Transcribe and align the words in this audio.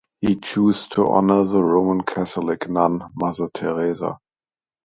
He 0.19 0.35
chose 0.35 0.87
to 0.87 1.07
honour 1.07 1.43
the 1.43 1.61
Roman 1.63 2.01
Catholic 2.01 2.67
nun, 2.67 3.11
Mother 3.15 3.49
Teresa. 3.53 4.17